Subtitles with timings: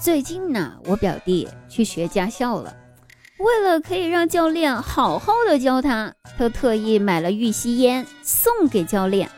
[0.00, 2.72] 最近呢，我表弟去学驾校了，
[3.38, 9.28] 为了可以让教练好好的教他，他特意买了玉溪烟送给教练。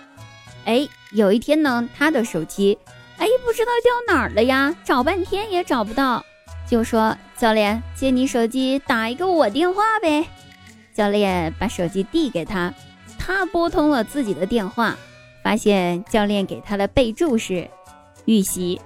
[0.66, 2.78] 哎，有一天呢，他的手机，
[3.16, 6.22] 哎，不知道掉哪儿了呀，找半天也找不到，
[6.68, 10.26] 就说教练借你手机打一个我电话呗。
[10.92, 12.74] 教练把手机递给他，
[13.18, 14.94] 他拨通了自己的电话，
[15.42, 17.66] 发现教练给他的备注是。
[18.26, 18.78] 玉溪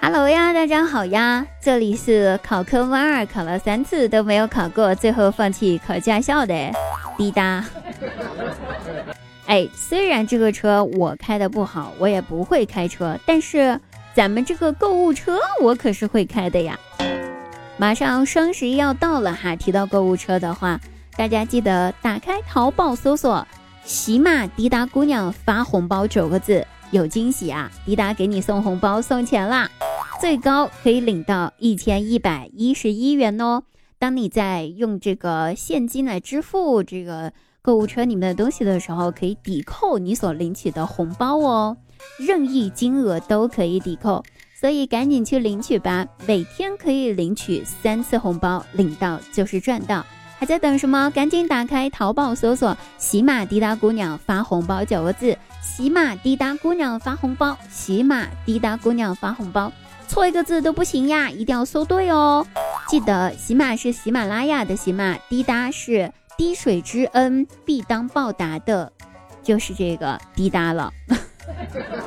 [0.00, 6.54] ，Hello 呀，大家好呀，这里是考科目二考了三次都没有考过，最后放弃考驾校的
[7.18, 7.64] 滴答。
[9.46, 13.78] 哎，虽然这个车我开的不好，我也不会开车，但是
[14.14, 16.78] 咱们这个购物车我可是会开的呀。
[17.76, 20.80] 马上双十一要到了哈，提到购物车的话，
[21.16, 23.46] 大家记得打开淘宝搜索。
[23.86, 27.70] 喜马滴答姑娘发红包九个字有惊喜啊！
[27.84, 29.70] 滴答给你送红包送钱啦，
[30.20, 33.62] 最高可以领到一千一百一十一元哦。
[33.96, 41.76] 当你在用这个现金来支付这个购物车里面的东西的时候，可以抵扣你所领取的红包哦，
[42.18, 44.24] 任意金额都可以抵扣，
[44.60, 46.04] 所以赶紧去领取吧！
[46.26, 50.04] 每天可以领取三次红包，领到就是赚到。
[50.38, 51.10] 还在等什么？
[51.10, 59.72] 赶紧打开淘宝搜索“喜马滴答姑娘发红包”九个字，“喜马滴答姑娘发红包”，“喜马滴答姑娘发红包”，
[60.06, 62.46] 错一个字都不行呀，一定要搜对哦！
[62.86, 68.92] 记得喜马是喜马拉雅的喜马，滴答是滴水之恩必当报答的，
[69.42, 70.92] 就是这个滴答了，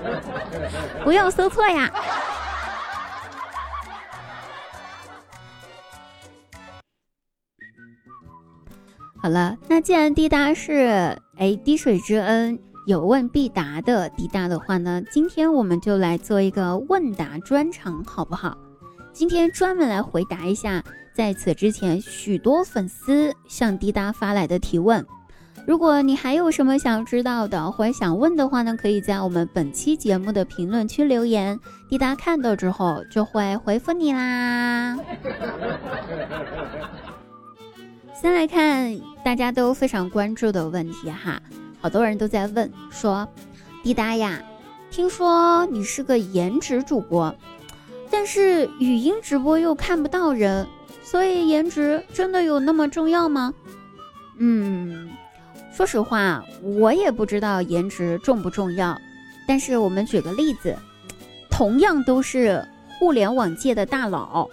[1.03, 1.91] 不用搜错呀。
[9.21, 18.57] 好了，那既然滴答是哎滴水之恩有问必答的滴答的话呢，今天我们就来做一个问答专场，好不好？
[19.11, 20.81] 今天专门来回答一下
[21.13, 25.05] 在此之前许多粉丝向滴答发来的提问。
[25.67, 31.59] 如果你还有什么想知道的或者想问的话呢，可以在我们本期节目的评论区留言，
[31.89, 34.97] 滴答看到之后就会回复你啦。
[38.21, 41.41] 先来看大家都非常关注的问题哈，
[41.79, 43.25] 好多人都在问说，
[43.81, 44.43] 滴答呀，
[44.91, 47.33] 听说你是个颜值主播，
[48.11, 50.67] 但是语音直播又看不到人，
[51.01, 53.53] 所以颜值真的有那么重要吗？
[54.37, 55.09] 嗯，
[55.71, 58.99] 说实话，我也不知道颜值重不重要，
[59.47, 60.77] 但是我们举个例子，
[61.49, 62.67] 同样都是
[62.99, 64.49] 互联网界的大佬，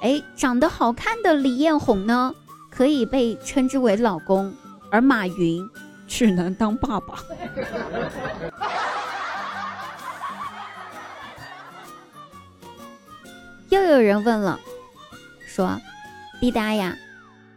[0.00, 2.34] 哎，长得好看的李彦宏呢？
[2.70, 4.54] 可以被称之为老公，
[4.90, 5.68] 而马云
[6.06, 7.18] 只能当爸爸。
[13.68, 14.58] 又有人问了，
[15.46, 15.80] 说
[16.40, 16.96] ：“滴答呀，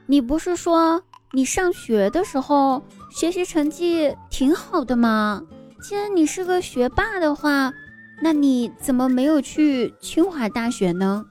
[0.05, 5.41] 你不是说你上学的时候学习成绩挺好的吗？
[5.81, 7.73] 既然你是个学霸的话，
[8.21, 11.25] 那你怎么没有去清华大学呢？”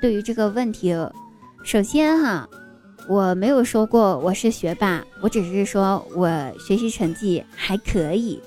[0.00, 0.94] 对于这个问题，
[1.64, 2.48] 首先哈。
[3.08, 8.40] 我没有说过我是学霸，我只是说我学习成绩还可以，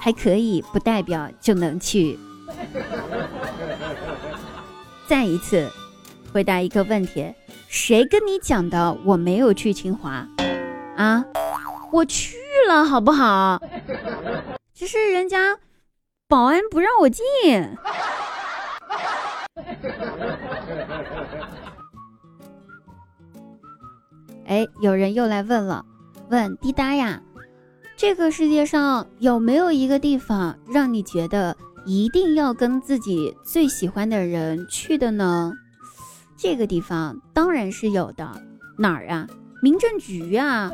[0.00, 2.18] 还可以不代表就能去。
[5.06, 5.70] 再一次
[6.32, 7.32] 回答一个问题：
[7.68, 10.26] 谁跟你讲的我没有去清华
[10.96, 11.24] 啊？
[11.92, 12.36] 我去
[12.68, 13.60] 了，好不好？
[14.74, 15.58] 只是人家
[16.28, 17.24] 保安不让我进。
[24.50, 25.84] 哎，有人又来问了，
[26.28, 27.22] 问滴答呀，
[27.96, 31.56] 这个世界上有没有一个地方让你觉得
[31.86, 35.52] 一定要跟自己最喜欢的人去的呢？
[36.36, 38.28] 这个地方当然是有的，
[38.76, 39.24] 哪儿啊？
[39.62, 40.72] 民政局啊！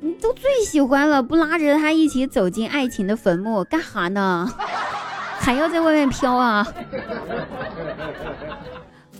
[0.00, 4.48] 你都最喜欢了，不拉着他一起走进爱情的坟墓干哈呢？
[5.40, 6.64] 还要在外面飘啊？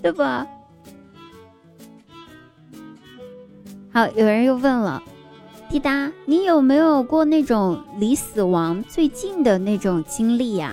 [0.00, 0.46] 对吧？
[3.94, 5.00] 好，有人又问了，
[5.70, 10.72] 滴答，你有没有过那种离死亡最近的那种经历呀？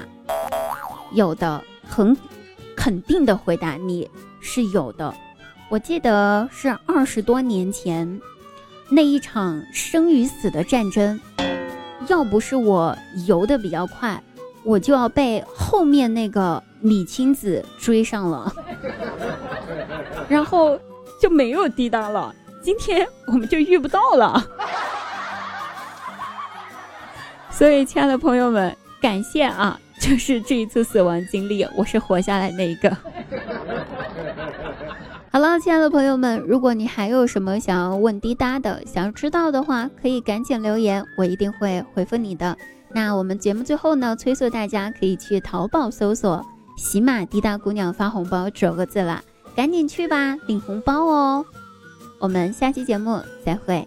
[1.13, 2.17] 有的，很
[2.75, 4.09] 肯定的回答，你
[4.39, 5.13] 是有的。
[5.69, 8.19] 我记得是二十多年前
[8.89, 11.21] 那一场生与死的战争，
[12.07, 12.97] 要不是我
[13.27, 14.19] 游的比较快，
[14.63, 18.51] 我就要被后面那个米青子追上了，
[20.27, 20.75] 然后
[21.21, 22.33] 就没有滴答了。
[22.61, 24.43] 今天我们就遇不到了，
[27.49, 29.79] 所以，亲爱的朋友们，感谢啊！
[29.99, 32.95] 就是这一次死亡经历，我是活下来那一个。
[35.31, 42.55] 好了，亲爱的朋友们，如果你还有什么想要问滴答的、想要知道的话，可以赶紧留言，我一定会回复你的。
[42.93, 46.45] 那我们节目最后呢，催促大家可以去淘宝搜索
[46.77, 49.23] “喜马滴答姑娘发红包”九个字了，
[49.55, 51.45] 赶紧去吧，领红包哦！
[52.21, 53.85] 我们下期节目再会。